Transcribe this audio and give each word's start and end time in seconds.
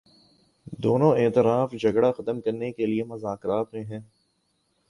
دونوں 0.79 1.11
اطراف 1.17 1.71
جھگڑا 1.73 2.11
ختم 2.11 2.41
کرنے 2.41 2.71
کے 2.71 2.85
لیے 2.85 3.03
مذاکرات 3.03 3.73
میں 3.73 3.83
ہیں 3.83 3.99